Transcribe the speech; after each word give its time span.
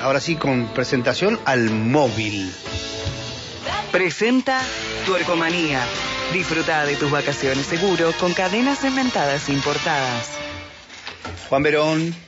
ahora 0.00 0.20
sí 0.20 0.36
con 0.36 0.66
presentación 0.68 1.38
al 1.44 1.70
móvil. 1.70 2.52
Presenta 3.92 4.60
Tuercomanía. 5.06 5.80
Disfruta 6.32 6.84
de 6.84 6.96
tus 6.96 7.10
vacaciones 7.10 7.66
seguro 7.66 8.12
con 8.20 8.34
cadenas 8.34 8.80
cementadas 8.80 9.48
importadas. 9.48 10.28
Juan 11.48 11.62
Verón. 11.62 12.27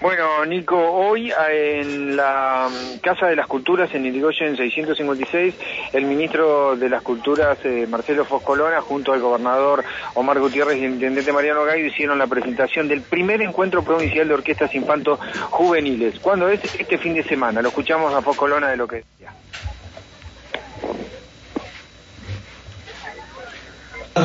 Bueno, 0.00 0.44
Nico, 0.44 0.76
hoy 0.76 1.32
en 1.50 2.16
la 2.16 2.68
Casa 3.02 3.26
de 3.26 3.36
las 3.36 3.46
Culturas 3.46 3.94
en 3.94 4.06
Irigoyen 4.06 4.56
656, 4.56 5.54
el 5.92 6.04
ministro 6.04 6.76
de 6.76 6.88
las 6.88 7.02
Culturas, 7.02 7.58
eh, 7.64 7.86
Marcelo 7.88 8.24
Foscolona, 8.24 8.80
junto 8.80 9.12
al 9.12 9.20
gobernador 9.20 9.84
Omar 10.14 10.38
Gutiérrez 10.40 10.76
y 10.78 10.84
el 10.84 10.94
intendente 10.94 11.32
Mariano 11.32 11.64
Gay, 11.64 11.86
hicieron 11.86 12.18
la 12.18 12.26
presentación 12.26 12.88
del 12.88 13.02
primer 13.02 13.40
encuentro 13.42 13.82
provincial 13.82 14.28
de 14.28 14.34
orquestas 14.34 14.74
infantos 14.74 15.18
juveniles. 15.50 16.18
¿Cuándo 16.20 16.48
es? 16.48 16.62
Este 16.78 16.98
fin 16.98 17.14
de 17.14 17.22
semana. 17.22 17.62
Lo 17.62 17.68
escuchamos 17.68 18.12
a 18.14 18.22
Foscolona 18.22 18.68
de 18.68 18.76
lo 18.76 18.86
que 18.86 18.96
decía. 18.96 19.32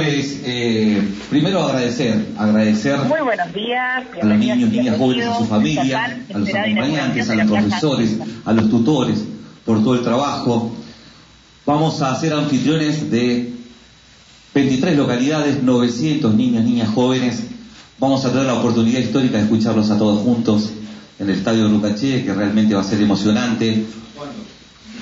Eh, 0.02 1.02
primero 1.30 1.62
agradecer, 1.62 2.28
agradecer 2.38 2.98
Muy 3.00 3.20
buenos 3.22 3.54
días, 3.54 4.04
a 4.22 4.26
los 4.26 4.38
niños, 4.38 4.70
niñas 4.70 4.98
jóvenes, 4.98 5.28
a 5.28 5.38
su 5.38 5.46
familia, 5.46 6.18
a 6.34 6.38
los 6.38 6.50
acompañantes, 6.50 7.30
a 7.30 7.36
los 7.36 7.52
profesores, 7.52 8.18
a 8.46 8.54
los 8.54 8.70
tutores 8.70 9.20
por 9.66 9.84
todo 9.84 9.96
el 9.96 10.02
trabajo. 10.02 10.74
Vamos 11.66 12.02
a 12.02 12.16
ser 12.16 12.34
anfitriones 12.34 13.12
de 13.12 13.54
23 14.56 14.98
localidades, 14.98 15.62
900 15.62 16.34
niños, 16.34 16.64
niñas 16.64 16.90
jóvenes. 16.90 17.44
Vamos 18.00 18.24
a 18.26 18.32
tener 18.32 18.46
la 18.46 18.56
oportunidad 18.56 19.00
histórica 19.00 19.38
de 19.38 19.44
escucharlos 19.44 19.92
a 19.92 19.98
todos 19.98 20.22
juntos 20.22 20.72
en 21.20 21.30
el 21.30 21.36
Estadio 21.36 21.66
de 21.66 21.70
Lucaché, 21.70 22.24
que 22.24 22.34
realmente 22.34 22.74
va 22.74 22.82
a 22.82 22.86
ser 22.86 23.02
emocionante. 23.02 23.86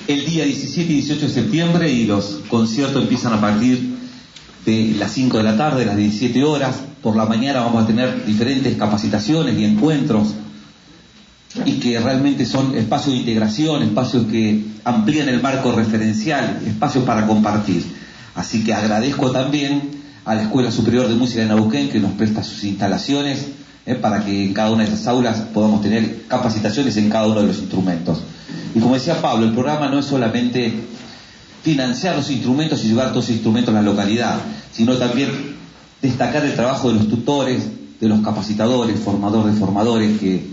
El 0.08 0.26
día 0.26 0.44
17 0.44 0.92
y 0.92 0.96
18 0.96 1.26
de 1.26 1.32
septiembre 1.32 1.90
y 1.90 2.06
los 2.06 2.40
conciertos 2.48 3.02
empiezan 3.02 3.34
a 3.34 3.40
partir 3.40 3.98
de 4.68 4.94
las 4.98 5.12
5 5.12 5.38
de 5.38 5.42
la 5.42 5.56
tarde, 5.56 5.86
las 5.86 5.96
17 5.96 6.44
horas. 6.44 6.76
Por 7.02 7.16
la 7.16 7.24
mañana 7.24 7.60
vamos 7.60 7.84
a 7.84 7.86
tener 7.86 8.26
diferentes 8.26 8.76
capacitaciones 8.76 9.58
y 9.58 9.64
encuentros 9.64 10.34
y 11.64 11.72
que 11.80 11.98
realmente 11.98 12.44
son 12.44 12.76
espacios 12.76 13.14
de 13.14 13.20
integración, 13.20 13.82
espacios 13.82 14.26
que 14.26 14.62
amplían 14.84 15.30
el 15.30 15.40
marco 15.40 15.72
referencial, 15.72 16.60
espacios 16.66 17.04
para 17.04 17.26
compartir. 17.26 17.82
Así 18.34 18.62
que 18.62 18.74
agradezco 18.74 19.30
también 19.30 19.90
a 20.26 20.34
la 20.34 20.42
Escuela 20.42 20.70
Superior 20.70 21.08
de 21.08 21.14
Música 21.14 21.40
de 21.40 21.46
Nauquén 21.46 21.88
que 21.88 21.98
nos 21.98 22.12
presta 22.12 22.42
sus 22.42 22.62
instalaciones 22.64 23.46
eh, 23.86 23.94
para 23.94 24.22
que 24.22 24.44
en 24.44 24.52
cada 24.52 24.70
una 24.70 24.84
de 24.84 24.90
esas 24.90 25.06
aulas 25.06 25.38
podamos 25.54 25.80
tener 25.80 26.26
capacitaciones 26.28 26.94
en 26.98 27.08
cada 27.08 27.26
uno 27.26 27.40
de 27.40 27.46
los 27.46 27.58
instrumentos. 27.58 28.20
Y 28.74 28.80
como 28.80 28.94
decía 28.94 29.22
Pablo, 29.22 29.46
el 29.46 29.52
programa 29.52 29.88
no 29.88 29.98
es 29.98 30.04
solamente 30.04 30.74
financiar 31.62 32.16
los 32.16 32.30
instrumentos 32.30 32.84
y 32.84 32.88
llevar 32.88 33.08
todos 33.08 33.26
los 33.26 33.30
instrumentos 33.30 33.74
a 33.74 33.78
la 33.78 33.82
localidad, 33.82 34.38
sino 34.72 34.96
también 34.96 35.56
destacar 36.00 36.44
el 36.44 36.54
trabajo 36.54 36.88
de 36.88 36.94
los 36.94 37.08
tutores, 37.08 37.64
de 38.00 38.08
los 38.08 38.20
capacitadores, 38.20 38.98
formadores 39.00 39.54
de 39.54 39.60
formadores 39.60 40.20
que 40.20 40.46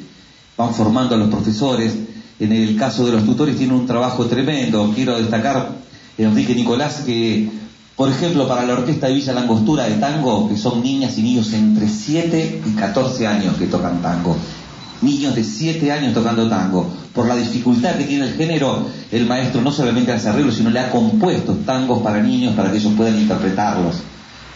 van 0.58 0.74
formando 0.74 1.16
a 1.16 1.18
los 1.18 1.30
profesores. 1.30 1.94
En 2.40 2.52
el 2.52 2.76
caso 2.76 3.06
de 3.06 3.14
los 3.14 3.24
tutores 3.24 3.58
tiene 3.58 3.74
un 3.74 3.86
trabajo 3.86 4.26
tremendo. 4.26 4.92
Quiero 4.94 5.18
destacar 5.18 5.70
Enrique 6.18 6.56
Nicolás 6.56 7.02
que, 7.06 7.50
por 7.96 8.10
ejemplo, 8.10 8.48
para 8.48 8.66
la 8.66 8.74
Orquesta 8.74 9.08
de 9.08 9.14
Villa 9.14 9.34
Langostura 9.34 9.88
de 9.88 9.96
Tango, 9.96 10.50
que 10.50 10.58
son 10.58 10.82
niñas 10.82 11.18
y 11.18 11.22
niños 11.22 11.54
entre 11.54 11.88
7 11.88 12.62
y 12.66 12.70
14 12.72 13.28
años 13.28 13.56
que 13.58 13.68
tocan 13.68 14.02
tango, 14.02 14.36
niños 15.02 15.36
de 15.36 15.44
7 15.44 15.92
años 15.92 16.14
tocando 16.14 16.48
tango. 16.48 16.88
Por 17.14 17.28
la 17.28 17.36
dificultad 17.36 17.96
que 17.96 18.06
tiene 18.06 18.26
el 18.26 18.34
género, 18.34 18.88
el 19.12 19.26
maestro 19.26 19.62
no 19.62 19.72
solamente 19.72 20.12
hace 20.12 20.30
arreglos, 20.30 20.56
sino 20.56 20.70
le 20.70 20.80
ha 20.80 20.92
compuesto 20.92 21.54
tangos 21.66 22.02
para 22.02 22.22
niños 22.22 22.56
para 22.56 22.72
que 22.72 22.78
ellos 22.78 22.94
puedan 22.96 23.20
interpretarlos. 23.20 23.96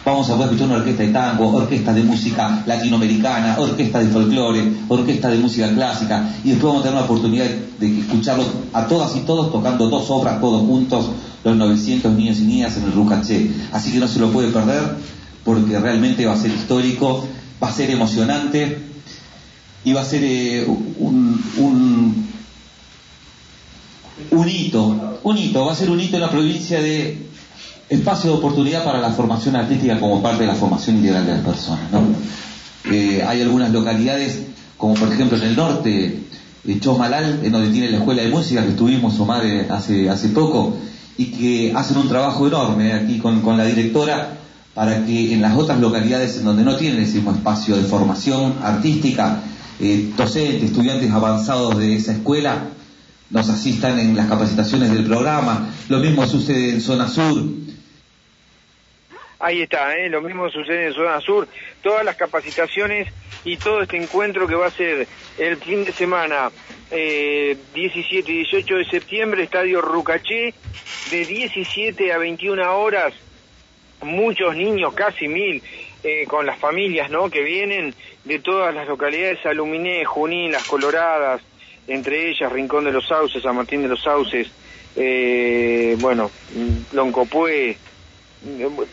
Vamos 0.04 0.30
a 0.30 0.34
poder 0.34 0.46
escuchar 0.46 0.68
una 0.68 0.78
orquesta 0.78 1.02
de 1.02 1.08
tango, 1.10 1.54
orquesta 1.54 1.92
de 1.92 2.02
música 2.02 2.62
latinoamericana, 2.64 3.56
orquesta 3.58 3.98
de 3.98 4.08
folclore, 4.08 4.72
orquesta 4.88 5.28
de 5.28 5.38
música 5.38 5.68
clásica, 5.74 6.26
y 6.42 6.50
después 6.50 6.72
vamos 6.72 6.80
a 6.80 6.84
tener 6.84 6.98
la 7.00 7.04
oportunidad 7.04 7.46
de 7.78 7.98
escucharlos 8.00 8.46
a 8.72 8.86
todas 8.86 9.14
y 9.16 9.20
todos 9.20 9.52
tocando 9.52 9.90
dos 9.90 10.10
obras 10.10 10.40
todos 10.40 10.62
juntos, 10.62 11.10
los 11.44 11.54
900 11.54 12.12
niños 12.12 12.38
y 12.38 12.44
niñas 12.44 12.78
en 12.78 12.84
el 12.84 12.92
Rucaché. 12.92 13.50
Así 13.72 13.92
que 13.92 13.98
no 13.98 14.08
se 14.08 14.18
lo 14.18 14.30
puede 14.30 14.48
perder, 14.48 14.96
porque 15.44 15.78
realmente 15.78 16.24
va 16.24 16.32
a 16.32 16.38
ser 16.38 16.50
histórico, 16.50 17.26
va 17.62 17.68
a 17.68 17.72
ser 17.72 17.90
emocionante, 17.90 18.78
va 19.88 20.02
a 20.02 20.04
ser 20.04 20.22
eh, 20.24 20.64
un, 20.66 21.42
un, 21.56 22.28
un 24.30 24.48
hito, 24.48 25.18
un 25.22 25.38
hito, 25.38 25.64
va 25.64 25.72
a 25.72 25.76
ser 25.76 25.90
un 25.90 26.00
hito 26.00 26.16
en 26.16 26.22
la 26.22 26.30
provincia 26.30 26.80
de 26.80 27.26
espacio 27.88 28.30
de 28.30 28.36
oportunidad 28.38 28.84
para 28.84 29.00
la 29.00 29.10
formación 29.10 29.56
artística 29.56 29.98
como 29.98 30.22
parte 30.22 30.42
de 30.42 30.48
la 30.48 30.54
formación 30.54 30.96
integral 30.96 31.26
de 31.26 31.32
las 31.32 31.44
personas. 31.44 31.90
¿no? 31.90 32.02
Eh, 32.92 33.22
hay 33.26 33.42
algunas 33.42 33.70
localidades, 33.72 34.42
como 34.76 34.94
por 34.94 35.12
ejemplo 35.12 35.36
en 35.38 35.44
el 35.44 35.56
norte, 35.56 36.20
en 36.66 36.80
Chomalal, 36.80 37.40
en 37.42 37.50
donde 37.50 37.70
tiene 37.70 37.90
la 37.90 37.98
escuela 37.98 38.22
de 38.22 38.28
música 38.28 38.62
que 38.62 38.70
estuvimos 38.70 39.18
Omar 39.18 39.44
eh, 39.44 39.66
hace, 39.70 40.08
hace 40.08 40.28
poco, 40.28 40.76
y 41.16 41.26
que 41.26 41.72
hacen 41.74 41.96
un 41.96 42.08
trabajo 42.08 42.46
enorme 42.46 42.92
aquí 42.92 43.18
con, 43.18 43.40
con 43.40 43.56
la 43.56 43.64
directora 43.64 44.36
para 44.74 45.04
que 45.04 45.32
en 45.32 45.42
las 45.42 45.56
otras 45.56 45.80
localidades 45.80 46.36
en 46.38 46.44
donde 46.44 46.62
no 46.62 46.76
tienen 46.76 47.00
ese 47.00 47.16
mismo 47.16 47.32
espacio 47.32 47.76
de 47.76 47.82
formación 47.82 48.56
artística, 48.62 49.40
eh, 49.80 50.10
docentes, 50.16 50.64
estudiantes 50.64 51.10
avanzados 51.10 51.78
de 51.78 51.96
esa 51.96 52.12
escuela 52.12 52.68
nos 53.30 53.48
asistan 53.48 53.98
en 53.98 54.16
las 54.16 54.28
capacitaciones 54.28 54.92
del 54.92 55.06
programa. 55.06 55.70
Lo 55.88 55.98
mismo 55.98 56.26
sucede 56.26 56.70
en 56.70 56.80
zona 56.80 57.08
sur. 57.08 57.42
Ahí 59.38 59.62
está, 59.62 59.96
¿eh? 59.96 60.10
lo 60.10 60.20
mismo 60.20 60.50
sucede 60.50 60.88
en 60.88 60.92
zona 60.92 61.20
sur. 61.20 61.48
Todas 61.82 62.04
las 62.04 62.16
capacitaciones 62.16 63.08
y 63.44 63.56
todo 63.56 63.82
este 63.82 63.96
encuentro 63.96 64.46
que 64.46 64.54
va 64.54 64.66
a 64.66 64.70
ser 64.70 65.06
el 65.38 65.56
fin 65.56 65.84
de 65.84 65.92
semana 65.92 66.50
eh, 66.90 67.56
17 67.74 68.30
y 68.30 68.36
18 68.38 68.74
de 68.74 68.84
septiembre, 68.84 69.44
Estadio 69.44 69.80
Rucaché, 69.80 70.52
de 71.10 71.24
17 71.24 72.12
a 72.12 72.18
21 72.18 72.78
horas, 72.78 73.14
muchos 74.02 74.56
niños, 74.56 74.92
casi 74.94 75.28
mil, 75.28 75.62
eh, 76.02 76.24
con 76.26 76.46
las 76.46 76.58
familias 76.58 77.10
¿no? 77.10 77.30
que 77.30 77.42
vienen 77.42 77.94
de 78.24 78.38
todas 78.38 78.74
las 78.74 78.88
localidades, 78.88 79.44
Aluminé, 79.44 80.04
Junín, 80.04 80.52
Las 80.52 80.64
Coloradas, 80.64 81.42
entre 81.86 82.30
ellas 82.30 82.52
Rincón 82.52 82.84
de 82.84 82.92
los 82.92 83.06
Sauces, 83.06 83.42
San 83.42 83.56
Martín 83.56 83.82
de 83.82 83.88
los 83.88 84.02
Sauces, 84.02 84.48
eh, 84.96 85.96
bueno, 86.00 86.30
Loncopué, 86.92 87.76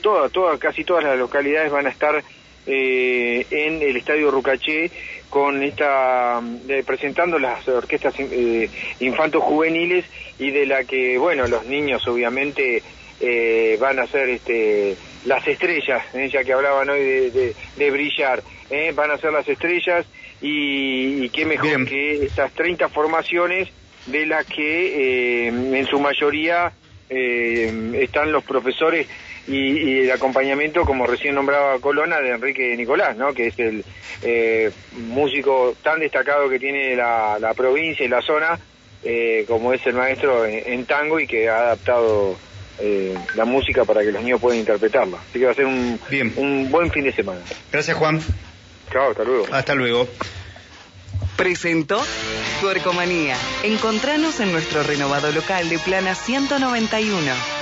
toda, 0.02 0.30
toda, 0.30 0.58
casi 0.58 0.84
todas 0.84 1.04
las 1.04 1.18
localidades 1.18 1.72
van 1.72 1.88
a 1.88 1.90
estar 1.90 2.24
eh, 2.70 3.46
en 3.50 3.82
el 3.82 3.96
Estadio 3.96 4.30
Rucaché 4.30 4.92
con 5.30 5.64
esta 5.64 6.42
eh, 6.68 6.84
presentando 6.86 7.40
las 7.40 7.66
orquestas 7.66 8.14
eh, 8.20 8.70
infantos 9.00 9.42
juveniles 9.42 10.04
y 10.38 10.52
de 10.52 10.66
la 10.66 10.84
que 10.84 11.18
bueno 11.18 11.48
los 11.48 11.66
niños 11.66 12.06
obviamente 12.10 12.84
eh, 13.20 13.78
van 13.80 14.00
a 14.00 14.08
ser 14.08 14.30
este 14.30 14.96
las 15.26 15.48
estrellas 15.48 16.04
¿eh? 16.14 16.30
ya 16.32 16.44
que 16.44 16.54
hablaban 16.54 16.90
hoy 16.90 17.00
de, 17.00 17.32
de, 17.32 17.56
de 17.76 17.92
brillar 17.92 18.44
¿eh? 18.70 18.92
van 18.96 19.12
a 19.12 19.18
ser 19.18 19.32
las 19.34 19.48
estrellas 19.48 20.06
y, 20.42 21.24
y 21.26 21.30
qué 21.30 21.46
mejor 21.46 21.68
Bien. 21.68 21.86
que 21.86 22.26
estas 22.26 22.52
30 22.54 22.90
formaciones 22.90 23.70
de 24.06 24.26
las 24.26 24.46
que 24.46 25.46
eh, 25.46 25.48
en 25.48 25.86
su 25.88 26.00
mayoría 26.00 26.72
eh, 27.10 27.92
están 28.02 28.32
los 28.32 28.44
profesores 28.44 29.08
y, 29.48 29.56
y 29.56 30.00
el 30.02 30.12
acompañamiento, 30.12 30.84
como 30.84 31.08
recién 31.08 31.36
nombraba 31.36 31.80
Colona, 31.80 32.20
de 32.20 32.32
Enrique 32.32 32.76
Nicolás, 32.76 33.16
¿no? 33.16 33.34
que 33.34 33.48
es 33.48 33.60
el 33.60 33.84
eh, 34.22 34.70
músico 34.92 35.74
tan 35.82 36.00
destacado 36.02 36.50
que 36.50 36.60
tiene 36.60 36.96
la, 36.96 37.38
la 37.40 37.54
provincia 37.54 38.06
y 38.06 38.10
la 38.10 38.22
zona, 38.22 38.60
eh, 39.04 39.46
como 39.48 39.72
es 39.72 39.86
el 39.88 39.94
maestro 39.94 40.46
en, 40.46 40.62
en 40.74 40.86
tango 40.86 41.20
y 41.20 41.28
que 41.28 41.48
ha 41.48 41.60
adaptado 41.60 42.38
eh, 42.80 43.18
la 43.36 43.46
música 43.46 43.86
para 43.86 44.02
que 44.02 44.12
los 44.12 44.22
niños 44.24 44.40
puedan 44.40 44.60
interpretarla. 44.60 45.18
Así 45.30 45.40
que 45.40 45.46
va 45.46 45.52
a 45.52 45.56
ser 45.56 45.66
un, 45.66 46.00
Bien. 46.10 46.34
un 46.38 46.70
buen 46.72 46.92
fin 46.92 47.04
de 47.04 47.14
semana. 47.14 47.42
Gracias, 47.72 47.98
Juan. 47.98 48.22
Chao, 48.92 49.12
hasta 49.12 49.24
luego. 49.24 49.46
Hasta 49.52 49.76
luego. 49.76 50.08
Presentó 51.36 52.04
Tuercomanía. 52.62 53.36
Encontranos 53.64 54.40
en 54.40 54.52
nuestro 54.52 54.84
renovado 54.84 55.32
local 55.32 55.70
de 55.70 55.78
Plana 55.80 56.16
191. 56.16 57.57